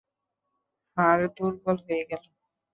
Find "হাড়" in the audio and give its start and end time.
0.97-1.23